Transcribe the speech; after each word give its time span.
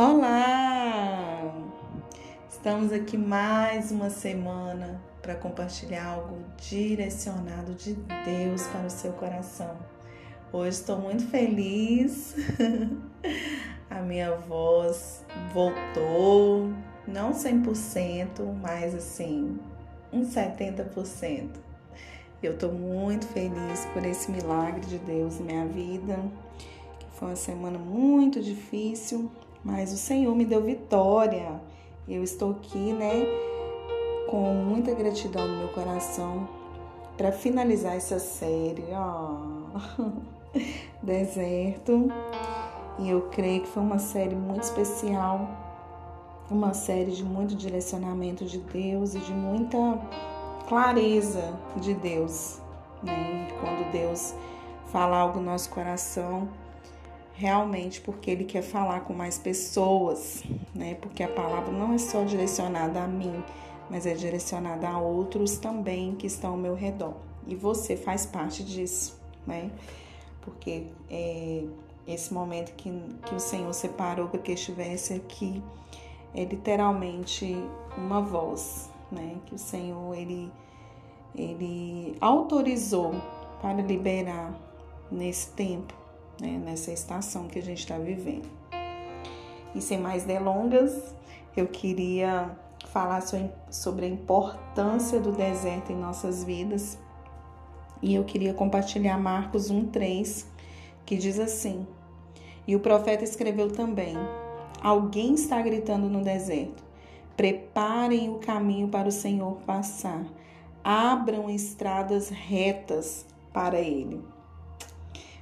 Olá! 0.00 1.52
Estamos 2.48 2.92
aqui 2.92 3.18
mais 3.18 3.90
uma 3.90 4.10
semana 4.10 5.02
para 5.20 5.34
compartilhar 5.34 6.06
algo 6.06 6.38
direcionado 6.56 7.74
de 7.74 7.94
Deus 8.24 8.62
para 8.68 8.86
o 8.86 8.90
seu 8.90 9.12
coração. 9.14 9.76
Hoje 10.52 10.78
estou 10.78 11.00
muito 11.00 11.26
feliz. 11.26 12.36
A 13.90 14.00
minha 14.00 14.36
voz 14.36 15.24
voltou, 15.52 16.72
não 17.04 17.32
100%, 17.32 18.54
mas 18.62 18.94
assim, 18.94 19.58
uns 20.12 20.28
70%. 20.28 21.56
Eu 22.40 22.52
estou 22.52 22.70
muito 22.70 23.26
feliz 23.26 23.84
por 23.92 24.06
esse 24.06 24.30
milagre 24.30 24.82
de 24.82 24.98
Deus 24.98 25.40
na 25.40 25.44
minha 25.44 25.66
vida, 25.66 26.22
foi 27.14 27.30
uma 27.30 27.36
semana 27.36 27.80
muito 27.80 28.40
difícil, 28.40 29.28
mas 29.64 29.92
o 29.92 29.96
Senhor 29.96 30.34
me 30.34 30.44
deu 30.44 30.62
vitória. 30.62 31.60
Eu 32.06 32.22
estou 32.22 32.52
aqui, 32.52 32.92
né, 32.92 33.26
com 34.28 34.54
muita 34.54 34.94
gratidão 34.94 35.46
no 35.46 35.58
meu 35.58 35.68
coração 35.68 36.48
para 37.16 37.32
finalizar 37.32 37.96
essa 37.96 38.18
série. 38.18 38.84
Oh, 38.92 40.10
deserto. 41.02 42.10
E 42.98 43.10
eu 43.10 43.22
creio 43.30 43.62
que 43.62 43.68
foi 43.68 43.82
uma 43.82 43.98
série 43.98 44.34
muito 44.34 44.62
especial, 44.62 45.48
uma 46.50 46.74
série 46.74 47.12
de 47.12 47.22
muito 47.22 47.54
direcionamento 47.54 48.44
de 48.44 48.58
Deus 48.58 49.14
e 49.14 49.18
de 49.20 49.32
muita 49.32 49.78
clareza 50.68 51.54
de 51.76 51.94
Deus, 51.94 52.60
né? 53.02 53.48
Quando 53.60 53.90
Deus 53.92 54.34
fala 54.86 55.16
algo 55.16 55.38
no 55.38 55.46
nosso 55.46 55.70
coração, 55.70 56.48
realmente 57.38 58.00
porque 58.00 58.32
ele 58.32 58.44
quer 58.44 58.62
falar 58.62 59.02
com 59.02 59.14
mais 59.14 59.38
pessoas, 59.38 60.42
né? 60.74 60.96
Porque 60.96 61.22
a 61.22 61.28
palavra 61.28 61.70
não 61.70 61.92
é 61.92 61.98
só 61.98 62.24
direcionada 62.24 63.00
a 63.00 63.06
mim, 63.06 63.44
mas 63.88 64.06
é 64.06 64.14
direcionada 64.14 64.88
a 64.88 64.98
outros 64.98 65.56
também 65.56 66.16
que 66.16 66.26
estão 66.26 66.50
ao 66.50 66.56
meu 66.56 66.74
redor. 66.74 67.14
E 67.46 67.54
você 67.54 67.96
faz 67.96 68.26
parte 68.26 68.64
disso, 68.64 69.20
né? 69.46 69.70
Porque 70.40 70.88
é, 71.08 71.64
esse 72.08 72.34
momento 72.34 72.72
que, 72.74 72.90
que 73.24 73.34
o 73.36 73.40
Senhor 73.40 73.72
separou 73.72 74.26
para 74.26 74.40
que 74.40 74.50
estivesse 74.50 75.14
aqui 75.14 75.62
é 76.34 76.42
literalmente 76.44 77.56
uma 77.96 78.20
voz, 78.20 78.90
né? 79.12 79.36
Que 79.46 79.54
o 79.54 79.58
Senhor 79.58 80.12
ele, 80.12 80.50
ele 81.36 82.16
autorizou 82.20 83.12
para 83.62 83.80
liberar 83.80 84.52
nesse 85.08 85.50
tempo 85.50 86.07
né, 86.40 86.58
nessa 86.58 86.92
estação 86.92 87.48
que 87.48 87.58
a 87.58 87.62
gente 87.62 87.78
está 87.78 87.98
vivendo. 87.98 88.48
E 89.74 89.80
sem 89.80 89.98
mais 89.98 90.24
delongas, 90.24 91.14
eu 91.56 91.66
queria 91.66 92.56
falar 92.86 93.22
sobre 93.70 94.06
a 94.06 94.08
importância 94.08 95.20
do 95.20 95.32
deserto 95.32 95.92
em 95.92 95.96
nossas 95.96 96.44
vidas. 96.44 96.98
E 98.00 98.14
eu 98.14 98.24
queria 98.24 98.54
compartilhar 98.54 99.18
Marcos 99.18 99.70
1,3, 99.70 100.46
que 101.04 101.16
diz 101.16 101.38
assim: 101.38 101.86
E 102.66 102.76
o 102.76 102.80
profeta 102.80 103.24
escreveu 103.24 103.70
também: 103.70 104.16
Alguém 104.80 105.34
está 105.34 105.60
gritando 105.60 106.08
no 106.08 106.22
deserto: 106.22 106.82
Preparem 107.36 108.30
o 108.30 108.38
caminho 108.38 108.88
para 108.88 109.08
o 109.08 109.12
Senhor 109.12 109.56
passar, 109.66 110.24
abram 110.82 111.50
estradas 111.50 112.28
retas 112.28 113.26
para 113.52 113.80
ele. 113.80 114.22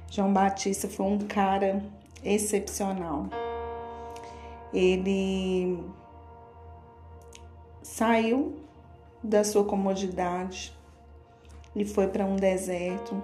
João 0.09 0.31
Batista 0.31 0.87
foi 0.87 1.05
um 1.05 1.19
cara 1.19 1.83
excepcional. 2.23 3.27
Ele 4.73 5.83
saiu 7.81 8.55
da 9.21 9.43
sua 9.43 9.63
comodidade 9.63 10.73
e 11.75 11.85
foi 11.85 12.07
para 12.07 12.25
um 12.25 12.35
deserto 12.35 13.21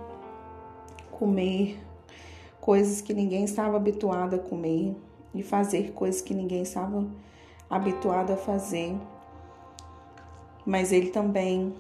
comer 1.12 1.80
coisas 2.60 3.02
que 3.02 3.14
ninguém 3.14 3.46
estava 3.46 3.78
habituado 3.78 4.36
a 4.36 4.40
comer 4.40 4.96
e 5.34 5.42
fazer 5.42 5.92
coisas 5.92 6.22
que 6.22 6.34
ninguém 6.34 6.62
estava 6.62 7.06
habituado 7.70 8.34
a 8.34 8.38
fazer. 8.38 8.96
Mas 10.66 10.92
ele 10.92 11.10
também 11.10 11.74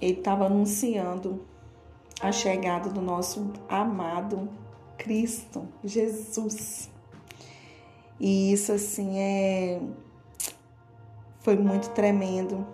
ele 0.00 0.18
estava 0.18 0.46
anunciando 0.46 1.40
a 2.20 2.30
chegada 2.30 2.90
do 2.90 3.00
nosso 3.00 3.52
amado 3.68 4.48
Cristo, 4.98 5.66
Jesus. 5.82 6.90
E 8.18 8.52
isso 8.52 8.72
assim 8.72 9.18
é 9.18 9.80
foi 11.40 11.56
muito 11.56 11.88
tremendo. 11.90 12.66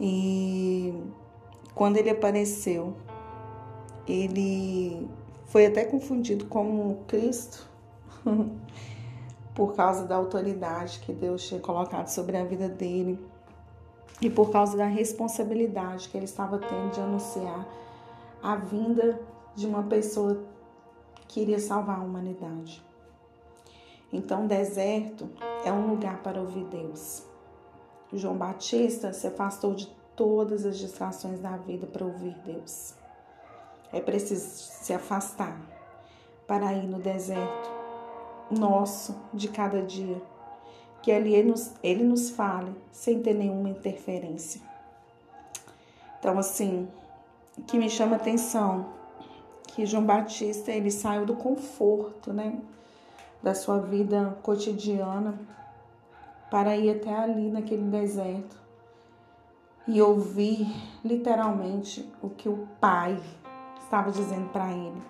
E 0.00 0.92
quando 1.74 1.96
ele 1.96 2.10
apareceu, 2.10 2.96
ele 4.06 5.08
foi 5.46 5.66
até 5.66 5.84
confundido 5.84 6.46
como 6.46 7.04
Cristo 7.06 7.68
por 9.54 9.74
causa 9.76 10.04
da 10.04 10.16
autoridade 10.16 10.98
que 11.00 11.12
Deus 11.12 11.46
tinha 11.46 11.60
colocado 11.60 12.08
sobre 12.08 12.36
a 12.36 12.44
vida 12.44 12.68
dele 12.68 13.31
e 14.20 14.30
por 14.30 14.50
causa 14.50 14.76
da 14.76 14.86
responsabilidade 14.86 16.08
que 16.08 16.16
ele 16.16 16.26
estava 16.26 16.58
tendo 16.58 16.90
de 16.92 17.00
anunciar 17.00 17.66
a 18.42 18.56
vinda 18.56 19.20
de 19.54 19.66
uma 19.66 19.82
pessoa 19.82 20.42
que 21.28 21.40
iria 21.40 21.58
salvar 21.58 21.98
a 21.98 22.02
humanidade. 22.02 22.82
Então, 24.12 24.46
deserto 24.46 25.28
é 25.64 25.72
um 25.72 25.88
lugar 25.88 26.22
para 26.22 26.40
ouvir 26.40 26.64
Deus. 26.64 27.24
João 28.12 28.36
Batista 28.36 29.12
se 29.12 29.26
afastou 29.26 29.74
de 29.74 29.86
todas 30.14 30.66
as 30.66 30.76
distrações 30.76 31.40
da 31.40 31.56
vida 31.56 31.86
para 31.86 32.04
ouvir 32.04 32.36
Deus. 32.44 32.94
É 33.90 34.00
preciso 34.00 34.46
se 34.46 34.92
afastar 34.92 35.58
para 36.46 36.72
ir 36.74 36.86
no 36.86 36.98
deserto 36.98 37.70
nosso 38.50 39.16
de 39.32 39.48
cada 39.48 39.82
dia 39.82 40.20
que 41.02 41.10
ele 41.10 41.42
nos, 41.42 41.72
ele 41.82 42.04
nos 42.04 42.30
fale 42.30 42.72
sem 42.92 43.20
ter 43.20 43.34
nenhuma 43.34 43.68
interferência. 43.68 44.60
Então, 46.18 46.38
assim, 46.38 46.88
o 47.58 47.62
que 47.62 47.76
me 47.76 47.90
chama 47.90 48.16
atenção 48.16 48.86
que 49.66 49.84
João 49.84 50.04
Batista 50.04 50.70
ele 50.70 50.90
saiu 50.90 51.26
do 51.26 51.34
conforto, 51.34 52.32
né, 52.32 52.58
da 53.42 53.54
sua 53.54 53.78
vida 53.80 54.38
cotidiana 54.42 55.38
para 56.50 56.76
ir 56.76 56.90
até 56.90 57.12
ali 57.12 57.50
naquele 57.50 57.82
deserto 57.82 58.56
e 59.88 60.00
ouvir 60.00 60.68
literalmente 61.04 62.08
o 62.22 62.28
que 62.28 62.48
o 62.48 62.68
Pai 62.80 63.18
estava 63.82 64.12
dizendo 64.12 64.48
para 64.50 64.70
ele. 64.70 65.02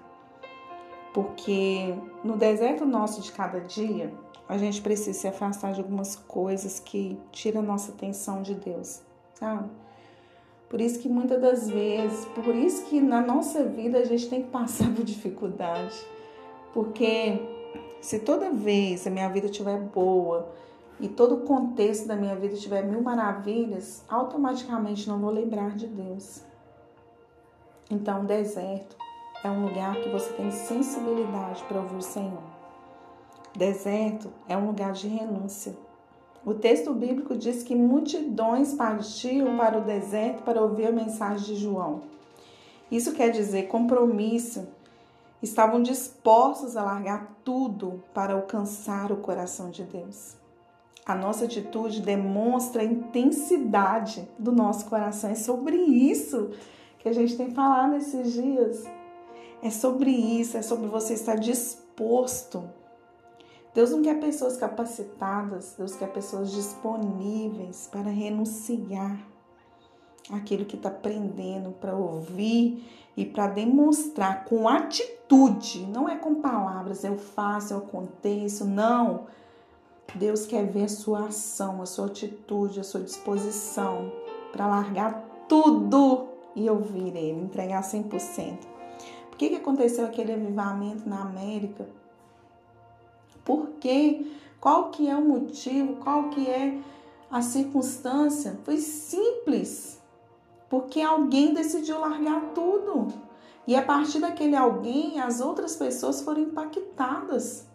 Porque 1.12 1.94
no 2.24 2.36
deserto 2.36 2.86
nosso 2.86 3.20
de 3.20 3.32
cada 3.32 3.60
dia, 3.60 4.14
a 4.48 4.58
gente 4.58 4.80
precisa 4.82 5.18
se 5.18 5.26
afastar 5.26 5.72
de 5.72 5.80
algumas 5.80 6.16
coisas 6.16 6.78
que 6.78 7.18
tiram 7.30 7.60
a 7.60 7.64
nossa 7.64 7.92
atenção 7.92 8.42
de 8.42 8.54
Deus, 8.54 9.00
sabe? 9.34 9.68
Por 10.68 10.80
isso 10.80 11.00
que 11.00 11.08
muitas 11.08 11.40
das 11.40 11.68
vezes, 11.68 12.24
por 12.26 12.54
isso 12.54 12.86
que 12.86 13.00
na 13.00 13.20
nossa 13.20 13.62
vida 13.62 13.98
a 13.98 14.04
gente 14.04 14.28
tem 14.28 14.42
que 14.42 14.48
passar 14.48 14.92
por 14.94 15.04
dificuldade. 15.04 15.94
Porque 16.72 17.38
se 18.00 18.18
toda 18.20 18.50
vez 18.50 19.06
a 19.06 19.10
minha 19.10 19.28
vida 19.28 19.46
estiver 19.46 19.78
boa 19.78 20.50
e 20.98 21.08
todo 21.08 21.34
o 21.34 21.40
contexto 21.42 22.06
da 22.08 22.16
minha 22.16 22.34
vida 22.34 22.56
tiver 22.56 22.82
mil 22.84 23.02
maravilhas, 23.02 24.04
automaticamente 24.08 25.08
não 25.08 25.18
vou 25.18 25.30
lembrar 25.30 25.76
de 25.76 25.86
Deus. 25.86 26.42
Então, 27.90 28.22
o 28.22 28.26
deserto 28.26 28.96
é 29.44 29.50
um 29.50 29.66
lugar 29.66 29.94
que 29.96 30.08
você 30.08 30.32
tem 30.32 30.50
sensibilidade 30.50 31.62
para 31.64 31.80
ouvir 31.80 31.96
o 31.96 32.02
Senhor. 32.02 32.51
Deserto 33.54 34.32
é 34.48 34.56
um 34.56 34.66
lugar 34.66 34.92
de 34.92 35.08
renúncia. 35.08 35.76
O 36.44 36.54
texto 36.54 36.92
bíblico 36.94 37.36
diz 37.36 37.62
que 37.62 37.74
multidões 37.74 38.72
partiam 38.72 39.56
para 39.56 39.78
o 39.78 39.84
deserto 39.84 40.42
para 40.42 40.60
ouvir 40.60 40.86
a 40.86 40.92
mensagem 40.92 41.54
de 41.54 41.60
João. 41.60 42.02
Isso 42.90 43.12
quer 43.12 43.30
dizer 43.30 43.68
compromisso. 43.68 44.66
Estavam 45.42 45.82
dispostos 45.82 46.76
a 46.76 46.82
largar 46.82 47.36
tudo 47.44 48.02
para 48.14 48.34
alcançar 48.34 49.12
o 49.12 49.16
coração 49.16 49.70
de 49.70 49.82
Deus. 49.82 50.36
A 51.04 51.14
nossa 51.14 51.44
atitude 51.44 52.00
demonstra 52.00 52.82
a 52.82 52.84
intensidade 52.84 54.26
do 54.38 54.50
nosso 54.50 54.86
coração. 54.86 55.30
É 55.30 55.34
sobre 55.34 55.76
isso 55.76 56.50
que 56.98 57.08
a 57.08 57.12
gente 57.12 57.36
tem 57.36 57.50
falado 57.50 57.92
nesses 57.92 58.32
dias. 58.32 58.84
É 59.62 59.70
sobre 59.70 60.10
isso, 60.10 60.56
é 60.56 60.62
sobre 60.62 60.86
você 60.86 61.14
estar 61.14 61.36
disposto 61.36 62.64
Deus 63.74 63.90
não 63.90 64.02
quer 64.02 64.20
pessoas 64.20 64.56
capacitadas, 64.56 65.74
Deus 65.78 65.94
quer 65.96 66.08
pessoas 66.12 66.52
disponíveis 66.52 67.88
para 67.90 68.10
renunciar 68.10 69.18
aquilo 70.30 70.66
que 70.66 70.76
está 70.76 70.90
aprendendo 70.90 71.72
para 71.72 71.94
ouvir 71.94 72.86
e 73.16 73.24
para 73.24 73.46
demonstrar 73.46 74.44
com 74.44 74.68
atitude, 74.68 75.86
não 75.86 76.06
é 76.08 76.16
com 76.16 76.34
palavras, 76.34 77.02
eu 77.02 77.16
faço, 77.16 77.72
eu 77.72 77.78
aconteço, 77.78 78.66
não. 78.66 79.26
Deus 80.14 80.44
quer 80.44 80.66
ver 80.66 80.84
a 80.84 80.88
sua 80.88 81.26
ação, 81.28 81.80
a 81.80 81.86
sua 81.86 82.06
atitude, 82.06 82.78
a 82.78 82.84
sua 82.84 83.00
disposição 83.00 84.12
para 84.52 84.66
largar 84.66 85.24
tudo 85.48 86.28
e 86.54 86.68
ouvir 86.68 87.16
Ele, 87.16 87.40
entregar 87.40 87.82
100%. 87.82 88.58
Por 89.30 89.38
que, 89.38 89.48
que 89.48 89.56
aconteceu 89.56 90.04
aquele 90.04 90.34
avivamento 90.34 91.08
na 91.08 91.22
América? 91.22 91.86
Por 93.44 93.70
quê? 93.80 94.26
Qual 94.60 94.90
que 94.90 95.08
é 95.08 95.16
o 95.16 95.24
motivo? 95.24 95.96
Qual 95.96 96.28
que 96.30 96.48
é 96.48 96.78
a 97.30 97.42
circunstância? 97.42 98.58
Foi 98.64 98.76
simples. 98.76 100.00
Porque 100.68 101.00
alguém 101.00 101.52
decidiu 101.52 101.98
largar 101.98 102.52
tudo. 102.54 103.08
E 103.66 103.76
a 103.76 103.82
partir 103.82 104.20
daquele 104.20 104.56
alguém, 104.56 105.20
as 105.20 105.40
outras 105.40 105.76
pessoas 105.76 106.22
foram 106.22 106.42
impactadas. 106.42 107.66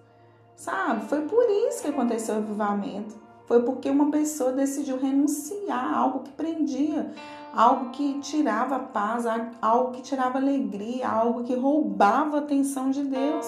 Sabe? 0.56 1.06
Foi 1.08 1.22
por 1.22 1.44
isso 1.50 1.81
que 1.81 1.88
aconteceu 1.90 2.36
o 2.36 2.38
avivamento. 2.40 3.16
Foi 3.46 3.62
porque 3.64 3.90
uma 3.90 4.12
pessoa 4.12 4.52
decidiu 4.52 4.98
renunciar 4.98 5.94
a 5.94 5.98
algo 5.98 6.19
que 6.19 6.31
prendia, 6.31 7.14
algo 7.54 7.92
que 7.92 8.19
tirava 8.19 8.78
paz, 8.78 9.25
algo 9.62 9.92
que 9.92 10.02
tirava 10.02 10.38
alegria, 10.38 11.08
algo 11.08 11.44
que 11.44 11.56
roubava 11.56 12.38
a 12.38 12.40
atenção 12.42 12.92
de 12.92 13.04
Deus. 13.04 13.48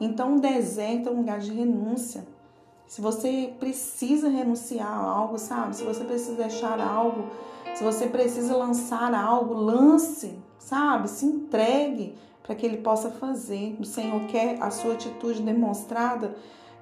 Então, 0.00 0.36
o 0.36 0.40
deserto 0.40 1.08
é 1.08 1.12
um 1.12 1.18
lugar 1.18 1.38
de 1.38 1.52
renúncia. 1.52 2.26
Se 2.86 3.00
você 3.00 3.52
precisa 3.58 4.28
renunciar 4.28 4.86
a 4.86 5.02
algo, 5.02 5.38
sabe? 5.38 5.74
Se 5.74 5.84
você 5.84 6.04
precisa 6.04 6.36
deixar 6.36 6.80
algo, 6.80 7.24
se 7.74 7.82
você 7.82 8.06
precisa 8.06 8.56
lançar 8.56 9.12
algo, 9.12 9.54
lance, 9.54 10.38
sabe? 10.58 11.08
Se 11.08 11.26
entregue 11.26 12.14
para 12.42 12.54
que 12.54 12.64
ele 12.64 12.78
possa 12.78 13.10
fazer. 13.10 13.76
O 13.80 13.84
Senhor 13.84 14.20
quer 14.26 14.62
a 14.62 14.70
sua 14.70 14.94
atitude 14.94 15.42
demonstrada 15.42 16.36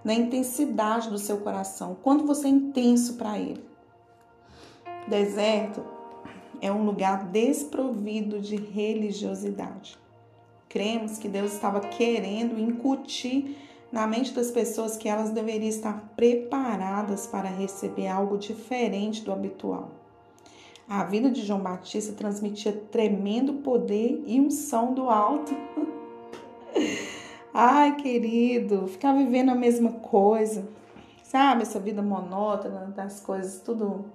na 0.04 0.12
intensidade 0.12 1.08
do 1.08 1.18
seu 1.18 1.38
coração. 1.38 1.96
Quanto 2.02 2.26
você 2.26 2.46
é 2.46 2.50
intenso 2.50 3.14
para 3.14 3.38
ele. 3.38 3.64
Deserto 5.08 5.82
é 6.60 6.70
um 6.70 6.84
lugar 6.84 7.24
desprovido 7.24 8.40
de 8.40 8.56
religiosidade. 8.56 9.98
Cremos 10.74 11.18
que 11.18 11.28
Deus 11.28 11.52
estava 11.52 11.78
querendo 11.78 12.58
incutir 12.58 13.56
na 13.92 14.08
mente 14.08 14.34
das 14.34 14.50
pessoas 14.50 14.96
que 14.96 15.08
elas 15.08 15.30
deveriam 15.30 15.68
estar 15.68 16.12
preparadas 16.16 17.28
para 17.28 17.48
receber 17.48 18.08
algo 18.08 18.36
diferente 18.36 19.22
do 19.22 19.32
habitual. 19.32 19.92
A 20.88 21.04
vida 21.04 21.30
de 21.30 21.42
João 21.42 21.60
Batista 21.60 22.12
transmitia 22.12 22.72
tremendo 22.90 23.62
poder 23.62 24.24
e 24.26 24.40
unção 24.40 24.92
do 24.92 25.08
alto. 25.08 25.54
Ai, 27.54 27.94
querido, 27.94 28.88
ficar 28.88 29.12
vivendo 29.12 29.50
a 29.50 29.54
mesma 29.54 29.92
coisa, 29.92 30.66
sabe? 31.22 31.62
Essa 31.62 31.78
vida 31.78 32.02
monótona 32.02 32.92
das 32.96 33.20
coisas, 33.20 33.60
tudo 33.60 34.06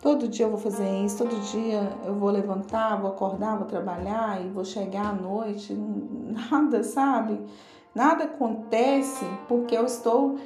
Todo 0.00 0.28
dia 0.28 0.46
eu 0.46 0.50
vou 0.50 0.58
fazer 0.58 0.88
isso, 1.04 1.18
todo 1.18 1.34
dia 1.50 1.92
eu 2.04 2.14
vou 2.14 2.30
levantar, 2.30 3.00
vou 3.00 3.10
acordar, 3.10 3.56
vou 3.56 3.66
trabalhar 3.66 4.40
e 4.44 4.48
vou 4.48 4.64
chegar 4.64 5.06
à 5.06 5.12
noite. 5.12 5.74
Nada, 6.50 6.84
sabe? 6.84 7.40
Nada 7.92 8.24
acontece 8.24 9.24
porque 9.48 9.76
eu 9.76 9.84
estou 9.84 10.38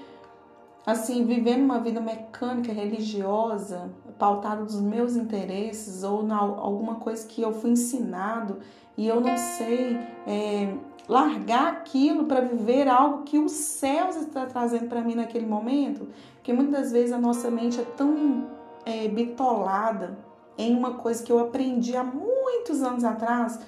assim 0.86 1.24
vivendo 1.26 1.64
uma 1.64 1.78
vida 1.80 2.00
mecânica, 2.00 2.72
religiosa, 2.72 3.90
pautada 4.18 4.64
dos 4.64 4.80
meus 4.80 5.16
interesses 5.16 6.02
ou 6.02 6.22
na 6.22 6.38
alguma 6.38 6.94
coisa 6.96 7.26
que 7.26 7.42
eu 7.42 7.52
fui 7.52 7.72
ensinado 7.72 8.58
e 8.96 9.06
eu 9.06 9.20
não 9.20 9.36
sei 9.36 9.98
é, 10.26 10.74
largar 11.08 11.68
aquilo 11.68 12.24
para 12.24 12.40
viver 12.40 12.88
algo 12.88 13.22
que 13.22 13.38
os 13.38 13.52
céus 13.52 14.16
está 14.16 14.46
trazendo 14.46 14.88
para 14.88 15.02
mim 15.02 15.14
naquele 15.14 15.46
momento, 15.46 16.08
porque 16.36 16.52
muitas 16.52 16.90
vezes 16.90 17.12
a 17.12 17.18
nossa 17.18 17.50
mente 17.50 17.80
é 17.80 17.84
tão 17.84 18.46
é, 18.84 19.08
bitolada 19.08 20.18
em 20.56 20.76
uma 20.76 20.94
coisa 20.94 21.22
que 21.22 21.32
eu 21.32 21.38
aprendi 21.38 21.96
há 21.96 22.04
muitos 22.04 22.82
anos 22.82 23.04
atrás 23.04 23.58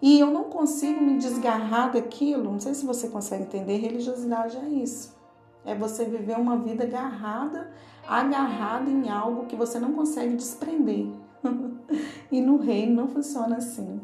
e 0.00 0.18
eu 0.20 0.30
não 0.30 0.44
consigo 0.44 1.00
me 1.00 1.18
desgarrar 1.18 1.92
daquilo. 1.92 2.52
Não 2.52 2.60
sei 2.60 2.74
se 2.74 2.86
você 2.86 3.08
consegue 3.08 3.44
entender. 3.44 3.78
Religiosidade 3.78 4.56
é 4.56 4.68
isso. 4.68 5.16
É 5.64 5.74
você 5.74 6.04
viver 6.04 6.38
uma 6.38 6.56
vida 6.56 6.84
agarrada, 6.84 7.70
agarrada 8.06 8.88
em 8.88 9.08
algo 9.08 9.46
que 9.46 9.56
você 9.56 9.78
não 9.78 9.92
consegue 9.92 10.36
desprender. 10.36 11.08
e 12.30 12.40
no 12.40 12.58
reino 12.58 13.02
não 13.02 13.08
funciona 13.08 13.56
assim. 13.56 14.00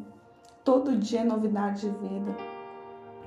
Todo 0.64 0.96
dia 0.96 1.20
é 1.20 1.24
novidade 1.24 1.88
de 1.88 1.96
vida. 1.96 2.34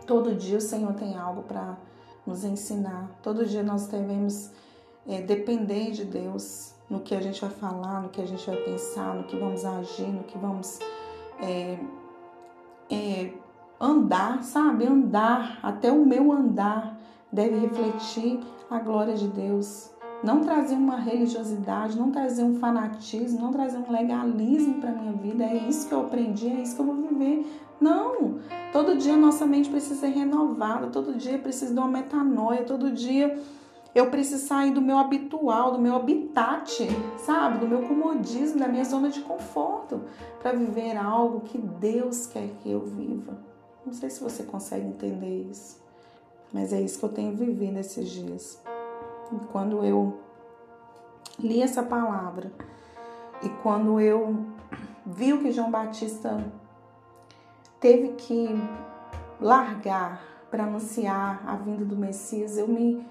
Todo 0.06 0.36
dia 0.36 0.58
o 0.58 0.62
Senhor 0.62 0.94
tem 0.94 1.18
algo 1.18 1.44
para 1.44 1.78
nos 2.26 2.44
ensinar. 2.44 3.10
Todo 3.22 3.46
dia 3.46 3.64
nós 3.64 3.88
devemos 3.88 4.52
é, 5.08 5.22
depender 5.22 5.92
de 5.92 6.04
Deus 6.04 6.74
no 6.90 7.02
que 7.02 7.14
a 7.14 7.22
gente 7.22 7.42
vai 7.42 7.50
falar, 7.50 8.02
no 8.02 8.10
que 8.10 8.22
a 8.22 8.26
gente 8.26 8.46
vai 8.46 8.58
pensar, 8.58 9.14
no 9.16 9.24
que 9.24 9.36
vamos 9.36 9.66
agir, 9.66 10.08
no 10.08 10.24
que 10.24 10.38
vamos 10.38 10.80
é, 11.42 11.78
é, 12.90 13.34
andar, 13.80 14.44
sabe? 14.44 14.86
Andar, 14.86 15.60
até 15.62 15.92
o 15.92 16.06
meu 16.06 16.32
andar 16.32 16.98
deve 17.32 17.60
refletir 17.60 18.40
a 18.70 18.80
glória 18.80 19.16
de 19.16 19.28
Deus. 19.28 19.92
Não 20.24 20.42
trazer 20.42 20.76
uma 20.76 20.98
religiosidade, 20.98 21.98
não 21.98 22.10
trazer 22.10 22.44
um 22.44 22.56
fanatismo, 22.56 23.40
não 23.40 23.52
trazer 23.52 23.78
um 23.78 23.92
legalismo 23.92 24.76
para 24.76 24.92
minha 24.92 25.14
vida. 25.14 25.44
É 25.44 25.56
isso 25.56 25.88
que 25.88 25.94
eu 25.94 26.02
aprendi, 26.02 26.48
é 26.48 26.62
isso 26.62 26.76
que 26.76 26.82
eu 26.82 26.86
vou 26.86 26.96
viver. 26.96 27.46
Não! 27.80 28.40
Todo 28.74 28.98
dia 28.98 29.16
nossa 29.16 29.46
mente 29.46 29.70
precisa 29.70 30.00
ser 30.00 30.08
renovada, 30.08 30.88
todo 30.88 31.14
dia 31.14 31.38
precisa 31.38 31.72
de 31.72 31.80
uma 31.80 31.88
metanoia, 31.88 32.64
todo 32.64 32.92
dia 32.92 33.40
eu 33.98 34.12
preciso 34.12 34.46
sair 34.46 34.72
do 34.72 34.80
meu 34.80 35.00
habitual, 35.00 35.72
do 35.72 35.80
meu 35.80 35.96
habitat, 35.96 36.88
sabe? 37.18 37.58
Do 37.58 37.68
meu 37.68 37.82
comodismo, 37.88 38.60
da 38.60 38.68
minha 38.68 38.84
zona 38.84 39.10
de 39.10 39.22
conforto, 39.22 40.02
para 40.40 40.52
viver 40.52 40.96
algo 40.96 41.42
que 41.42 41.58
Deus 41.58 42.28
quer 42.28 42.48
que 42.62 42.70
eu 42.70 42.82
viva. 42.82 43.36
Não 43.84 43.92
sei 43.92 44.12
se 44.12 44.22
você 44.22 44.44
consegue 44.44 44.86
entender 44.86 45.50
isso, 45.50 45.82
mas 46.54 46.72
é 46.74 46.80
isso 46.80 47.00
que 47.00 47.06
eu 47.06 47.10
tenho 47.10 47.36
vivido 47.36 47.74
nesses 47.74 48.08
dias. 48.10 48.62
E 49.32 49.40
quando 49.52 49.84
eu 49.84 50.20
li 51.40 51.64
essa 51.64 51.82
palavra 51.82 52.52
e 53.42 53.50
quando 53.64 54.00
eu 54.00 54.46
vi 55.08 55.34
o 55.34 55.42
que 55.42 55.52
João 55.52 55.72
Batista 55.72 56.44
teve 57.80 58.10
que 58.10 58.50
largar 59.42 60.22
para 60.52 60.66
anunciar 60.66 61.42
a 61.48 61.56
vinda 61.56 61.84
do 61.84 61.96
Messias, 61.96 62.58
eu 62.60 62.68
me 62.68 63.04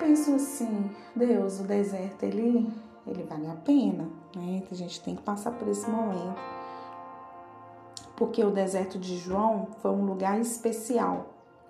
penso 0.00 0.34
assim, 0.34 0.90
Deus, 1.14 1.60
o 1.60 1.64
deserto 1.64 2.24
ele, 2.24 2.72
ele 3.06 3.22
vale 3.22 3.46
a 3.46 3.54
pena, 3.54 4.08
né? 4.34 4.62
A 4.70 4.74
gente 4.74 5.00
tem 5.02 5.14
que 5.14 5.22
passar 5.22 5.52
por 5.52 5.68
esse 5.68 5.88
momento. 5.88 6.40
Porque 8.16 8.42
o 8.42 8.50
deserto 8.50 8.98
de 8.98 9.16
João 9.18 9.68
foi 9.80 9.90
um 9.90 10.04
lugar 10.04 10.40
especial, 10.40 11.26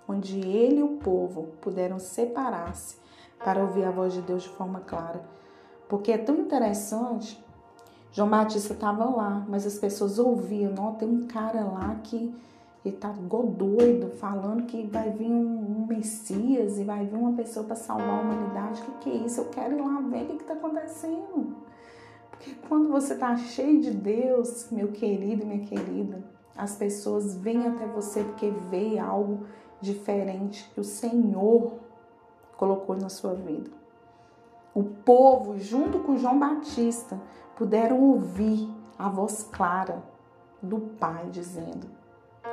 onde 0.08 0.38
ele 0.38 0.78
e 0.78 0.82
o 0.82 0.96
povo 0.98 1.48
puderam 1.60 1.98
separar-se 1.98 2.96
para 3.44 3.62
ouvir 3.62 3.84
a 3.84 3.90
voz 3.90 4.12
de 4.12 4.22
Deus 4.22 4.44
de 4.44 4.48
forma 4.50 4.80
clara. 4.80 5.22
Porque 5.88 6.12
é 6.12 6.18
tão 6.18 6.36
interessante, 6.36 7.42
João 8.12 8.28
Batista 8.28 8.74
estava 8.74 9.04
lá, 9.04 9.44
mas 9.48 9.66
as 9.66 9.78
pessoas 9.78 10.18
ouviam, 10.18 10.72
não, 10.72 10.94
tem 10.94 11.08
um 11.08 11.26
cara 11.26 11.64
lá 11.64 11.96
que 12.02 12.34
ele 12.84 12.96
tá 12.96 13.12
doido, 13.12 14.10
falando 14.16 14.64
que 14.64 14.86
vai 14.86 15.10
vir 15.10 15.30
um, 15.30 15.82
um 15.82 15.86
Messias 15.86 16.78
e 16.78 16.84
vai 16.84 17.04
vir 17.04 17.16
uma 17.16 17.34
pessoa 17.34 17.66
para 17.66 17.76
salvar 17.76 18.08
a 18.08 18.20
humanidade. 18.22 18.80
O 18.80 18.84
que, 18.84 18.92
que 19.00 19.10
é 19.10 19.26
isso? 19.26 19.40
Eu 19.42 19.48
quero 19.50 19.76
ir 19.76 19.80
lá 19.82 20.00
ver 20.00 20.22
o 20.22 20.26
que 20.28 20.42
está 20.42 20.54
acontecendo. 20.54 21.56
Porque 22.30 22.54
quando 22.68 22.88
você 22.88 23.16
tá 23.16 23.36
cheio 23.36 23.82
de 23.82 23.90
Deus, 23.90 24.70
meu 24.70 24.88
querido 24.88 25.42
e 25.42 25.46
minha 25.46 25.66
querida, 25.66 26.24
as 26.56 26.74
pessoas 26.74 27.36
vêm 27.36 27.66
até 27.66 27.86
você 27.86 28.22
porque 28.24 28.50
vê 28.70 28.98
algo 28.98 29.44
diferente 29.80 30.70
que 30.72 30.80
o 30.80 30.84
Senhor 30.84 31.72
colocou 32.56 32.96
na 32.96 33.10
sua 33.10 33.34
vida. 33.34 33.70
O 34.74 34.84
povo, 34.84 35.58
junto 35.58 35.98
com 36.00 36.16
João 36.16 36.38
Batista, 36.38 37.20
puderam 37.56 38.00
ouvir 38.00 38.68
a 38.98 39.08
voz 39.08 39.42
clara 39.42 40.02
do 40.62 40.78
Pai 40.78 41.28
dizendo: 41.30 41.99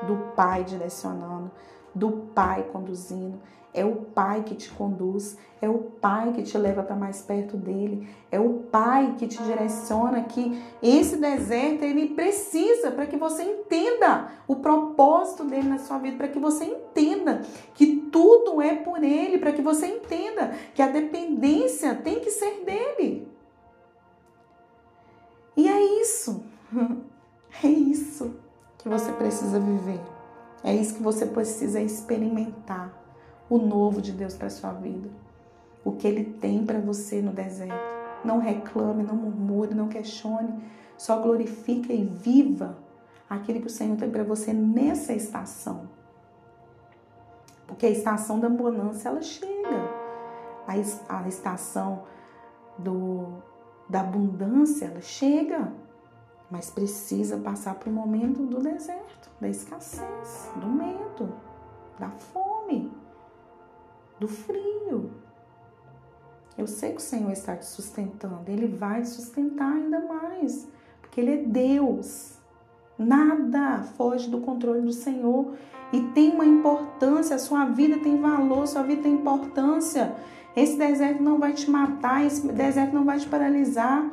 do 0.03 0.33
Pai 0.35 0.63
direcionando, 0.63 1.51
do 1.93 2.11
Pai 2.33 2.63
conduzindo. 2.71 3.39
É 3.73 3.85
o 3.85 3.95
Pai 3.95 4.43
que 4.43 4.55
te 4.55 4.71
conduz, 4.71 5.37
é 5.61 5.69
o 5.69 5.77
Pai 5.77 6.33
que 6.33 6.41
te 6.41 6.57
leva 6.57 6.81
para 6.81 6.95
mais 6.95 7.21
perto 7.21 7.55
dele, 7.55 8.09
é 8.31 8.39
o 8.39 8.61
Pai 8.71 9.15
que 9.19 9.27
te 9.27 9.41
direciona 9.43 10.23
que 10.23 10.59
esse 10.81 11.17
deserto 11.17 11.83
ele 11.83 12.15
precisa 12.15 12.89
para 12.89 13.05
que 13.05 13.17
você 13.17 13.43
entenda 13.43 14.31
o 14.47 14.55
propósito 14.55 15.43
dele 15.43 15.69
na 15.69 15.77
sua 15.77 15.99
vida, 15.99 16.17
para 16.17 16.27
que 16.27 16.39
você 16.39 16.65
entenda 16.65 17.43
que 17.75 17.97
tudo 18.11 18.61
é 18.61 18.75
por 18.75 19.03
ele, 19.03 19.37
para 19.37 19.51
que 19.51 19.61
você 19.61 19.85
entenda 19.85 20.55
que 20.73 20.81
a 20.81 20.87
dependência 20.87 21.93
tem 21.93 22.19
que 22.19 22.31
ser 22.31 22.63
dele. 22.65 23.27
E 25.55 25.67
é 25.67 26.01
isso. 26.01 26.43
É 27.63 27.67
isso 27.67 28.46
que 28.87 28.89
você 28.89 29.11
precisa 29.11 29.59
viver. 29.59 29.99
É 30.63 30.73
isso 30.73 30.95
que 30.95 31.03
você 31.03 31.25
precisa 31.25 31.81
experimentar. 31.81 33.03
O 33.49 33.57
novo 33.57 34.01
de 34.01 34.11
Deus 34.11 34.33
para 34.33 34.49
sua 34.49 34.71
vida. 34.71 35.09
O 35.83 35.91
que 35.91 36.07
ele 36.07 36.23
tem 36.23 36.65
para 36.65 36.79
você 36.79 37.21
no 37.21 37.31
deserto. 37.31 37.75
Não 38.23 38.39
reclame, 38.39 39.03
não 39.03 39.15
murmure, 39.15 39.75
não 39.75 39.89
questione. 39.89 40.63
Só 40.97 41.21
glorifica 41.21 41.93
e 41.93 42.03
viva 42.03 42.77
aquilo 43.29 43.61
que 43.61 43.67
o 43.67 43.69
Senhor 43.69 43.97
tem 43.97 44.09
para 44.09 44.23
você 44.23 44.53
nessa 44.53 45.13
estação. 45.13 45.89
Porque 47.67 47.85
a 47.85 47.89
estação 47.89 48.39
da 48.39 48.49
bonança 48.49 49.09
ela 49.09 49.21
chega. 49.21 49.91
A, 50.65 51.19
a 51.19 51.27
estação 51.27 52.03
do, 52.77 53.33
da 53.89 53.99
abundância 53.99 54.85
ela 54.85 55.01
chega. 55.01 55.71
Mas 56.49 56.69
precisa 56.69 57.37
passar 57.37 57.75
por 57.75 57.89
um 57.89 57.93
momento 57.93 58.41
do 58.43 58.59
deserto, 58.59 59.29
da 59.39 59.49
escassez, 59.49 60.49
do 60.55 60.67
medo, 60.67 61.33
da 61.99 62.09
fome, 62.09 62.91
do 64.19 64.27
frio. 64.27 65.11
Eu 66.57 66.65
sei 66.65 66.91
que 66.91 66.97
o 66.97 67.01
Senhor 67.01 67.31
está 67.31 67.55
te 67.55 67.65
sustentando, 67.65 68.49
Ele 68.49 68.67
vai 68.67 69.01
te 69.01 69.09
sustentar 69.09 69.73
ainda 69.73 69.99
mais, 69.99 70.67
porque 71.01 71.21
Ele 71.21 71.33
é 71.33 71.43
Deus. 71.43 72.37
Nada 72.97 73.83
foge 73.95 74.27
do 74.27 74.41
controle 74.41 74.81
do 74.81 74.93
Senhor 74.93 75.53
e 75.93 76.01
tem 76.13 76.31
uma 76.31 76.45
importância, 76.45 77.35
a 77.35 77.39
sua 77.39 77.65
vida 77.65 77.99
tem 77.99 78.19
valor, 78.19 78.67
sua 78.67 78.81
vida 78.81 79.03
tem 79.03 79.13
importância. 79.13 80.15
Esse 80.55 80.75
deserto 80.75 81.21
não 81.21 81.37
vai 81.37 81.53
te 81.53 81.69
matar, 81.69 82.25
esse 82.25 82.47
deserto 82.47 82.93
não 82.93 83.05
vai 83.05 83.19
te 83.19 83.27
paralisar. 83.27 84.09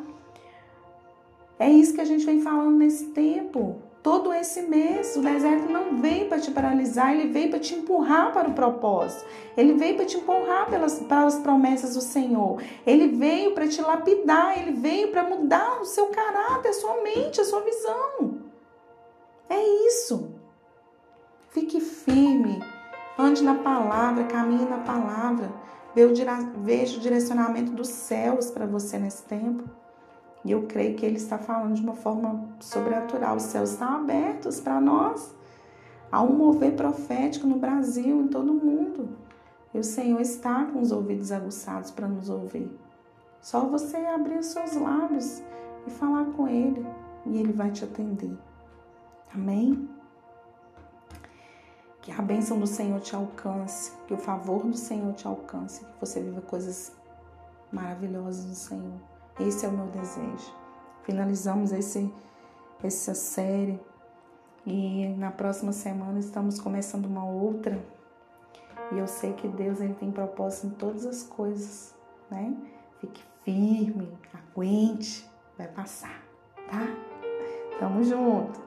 É 1.59 1.69
isso 1.71 1.95
que 1.95 2.01
a 2.01 2.05
gente 2.05 2.25
vem 2.25 2.41
falando 2.41 2.77
nesse 2.77 3.07
tempo. 3.07 3.77
Todo 4.03 4.35
esse 4.35 4.61
mês, 4.61 5.17
o 5.17 5.23
deserto 5.23 5.73
não 5.73 5.97
veio 5.97 6.29
para 6.29 6.39
te 6.39 6.51
paralisar, 6.51 7.15
ele 7.15 7.33
veio 7.33 7.49
para 7.49 7.59
te 7.59 7.75
empurrar 7.75 8.35
para 8.35 8.51
o 8.51 8.53
propósito. 8.53 9.25
Ele 9.57 9.73
veio 9.75 9.97
para 9.97 10.05
te 10.05 10.19
empurrar 10.19 10.69
pelas, 10.69 11.01
para 11.01 11.25
as 11.25 11.39
promessas 11.39 11.95
do 11.95 12.03
Senhor. 12.03 12.63
Ele 12.87 13.09
veio 13.09 13.55
para 13.55 13.67
te 13.67 13.81
lapidar, 13.81 14.59
ele 14.59 14.73
veio 14.73 15.09
para 15.09 15.23
mudar 15.23 15.81
o 15.81 15.87
seu 15.87 16.09
caráter, 16.09 16.69
a 16.69 16.75
sua 16.75 17.03
mente, 17.03 17.41
a 17.41 17.45
sua 17.45 17.61
visão. 17.63 18.43
É 19.49 19.63
isso. 19.87 20.35
Fique 21.49 21.81
firme, 21.81 22.61
ande 23.19 23.43
na 23.43 23.55
palavra, 23.55 24.25
caminhe 24.25 24.69
na 24.69 24.79
palavra. 24.79 25.51
Veja 25.95 26.99
o 26.99 27.01
direcionamento 27.01 27.73
dos 27.73 27.89
céus 27.89 28.51
para 28.51 28.67
você 28.67 28.99
nesse 28.99 29.23
tempo. 29.23 29.65
E 30.45 30.51
eu 30.51 30.67
creio 30.67 30.95
que 30.95 31.07
ele 31.07 31.17
está 31.17 31.39
falando 31.39 31.75
de 31.75 31.83
uma 31.83 31.95
forma 31.95 32.49
sobrenatural. 32.61 33.37
Os 33.37 33.45
céus 33.45 33.71
estão 33.71 33.95
abertos 33.95 34.61
para 34.61 34.81
nós. 34.81 35.35
Há 36.13 36.23
um 36.23 36.37
mover 36.37 36.77
profético 36.77 37.47
no 37.47 37.59
Brasil, 37.59 38.21
em 38.21 38.29
todo 38.29 38.53
o 38.53 38.55
mundo. 38.55 39.09
E 39.73 39.79
o 39.79 39.85
Senhor 39.85 40.21
está 40.21 40.67
com 40.67 40.81
os 40.81 40.93
ouvidos 40.93 41.33
aguçados 41.33 41.91
para 41.91 42.07
nos 42.07 42.29
ouvir. 42.29 42.71
Só 43.41 43.61
você 43.61 43.97
abrir 43.97 44.39
os 44.39 44.47
seus 44.47 44.75
lábios 44.77 45.43
e 45.87 45.91
falar 45.91 46.27
com 46.27 46.47
Ele, 46.47 46.87
e 47.27 47.39
Ele 47.39 47.53
vai 47.53 47.71
te 47.71 47.85
atender. 47.85 48.37
Amém? 49.35 49.89
Que 52.01 52.13
a 52.13 52.23
bênção 52.23 52.61
do 52.61 52.67
Senhor 52.67 53.01
te 53.01 53.17
alcance, 53.17 53.93
que 54.07 54.15
o 54.15 54.19
favor 54.19 54.65
do 54.65 54.77
Senhor 54.77 55.13
te 55.15 55.27
alcance, 55.27 55.85
que 55.85 56.01
você 56.01 56.21
viva 56.21 56.43
coisas 56.43 56.93
maravilhosas 57.73 58.45
no 58.47 58.55
Senhor. 58.55 59.14
Esse 59.39 59.67
é 59.67 59.69
o 59.69 59.73
meu 59.73 59.87
desejo. 59.87 60.55
Finalizamos 61.03 61.73
esse, 61.73 62.13
essa 62.83 63.15
série 63.15 63.81
e 64.65 65.09
na 65.19 65.31
próxima 65.31 65.73
semana 65.73 66.19
estamos 66.19 66.61
começando 66.61 67.07
uma 67.07 67.25
outra. 67.25 67.79
E 68.93 68.99
eu 68.99 69.07
sei 69.07 69.33
que 69.33 69.49
Deus 69.49 69.81
ele 69.81 69.95
tem 69.95 70.11
propósito 70.11 70.69
em 70.69 70.71
todas 70.71 71.05
as 71.05 71.25
coisas, 71.25 71.95
né? 72.31 72.55
Fique 73.01 73.23
firme, 73.45 74.17
aguente, 74.33 75.29
vai 75.59 75.69
passar, 75.69 76.23
tá? 76.71 76.87
Tamo 77.79 78.05
junto. 78.05 78.61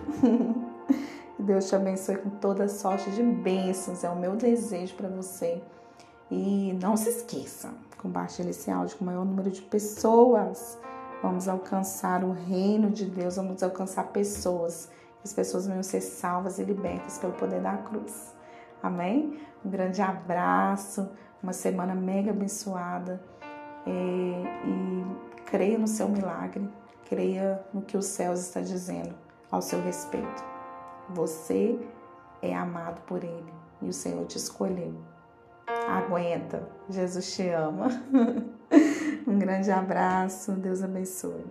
Deus 1.39 1.69
te 1.69 1.75
abençoe 1.75 2.17
com 2.17 2.29
toda 2.29 2.67
sorte 2.67 3.09
de 3.11 3.23
bênçãos. 3.23 4.03
É 4.03 4.09
o 4.09 4.15
meu 4.15 4.35
desejo 4.35 4.95
para 4.95 5.07
você. 5.07 5.61
E 6.29 6.77
não 6.81 6.97
se 6.97 7.09
esqueça, 7.09 7.73
compartilhe 7.97 8.49
esse 8.49 8.69
áudio 8.69 8.97
com 8.97 9.03
o 9.03 9.07
maior 9.07 9.25
número 9.25 9.49
de 9.49 9.61
pessoas. 9.61 10.77
Vamos 11.21 11.47
alcançar 11.47 12.23
o 12.23 12.31
reino 12.31 12.89
de 12.89 13.05
Deus, 13.05 13.35
vamos 13.35 13.63
alcançar 13.63 14.05
pessoas. 14.07 14.89
As 15.23 15.33
pessoas 15.33 15.67
venham 15.67 15.83
ser 15.83 16.01
salvas 16.01 16.59
e 16.59 16.63
libertas 16.63 17.17
pelo 17.17 17.33
poder 17.33 17.61
da 17.61 17.75
cruz. 17.77 18.35
Amém? 18.81 19.39
Um 19.65 19.69
grande 19.69 20.01
abraço, 20.01 21.09
uma 21.41 21.53
semana 21.53 21.95
mega 21.95 22.31
abençoada. 22.31 23.21
É, 23.85 23.89
e 23.89 25.43
creia 25.45 25.77
no 25.77 25.87
seu 25.87 26.07
milagre, 26.09 26.69
creia 27.09 27.65
no 27.73 27.81
que 27.81 27.97
os 27.97 28.05
céus 28.05 28.39
está 28.41 28.61
dizendo 28.61 29.15
ao 29.49 29.61
seu 29.61 29.81
respeito. 29.81 30.43
Você 31.09 31.79
é 32.41 32.53
amado 32.53 33.01
por 33.01 33.23
Ele 33.23 33.53
e 33.81 33.89
o 33.89 33.93
Senhor 33.93 34.25
te 34.25 34.37
escolheu. 34.37 34.93
Aguenta, 35.67 36.67
Jesus 36.89 37.35
te 37.35 37.49
ama. 37.49 37.89
um 39.27 39.37
grande 39.37 39.69
abraço, 39.69 40.53
Deus 40.53 40.81
abençoe. 40.81 41.43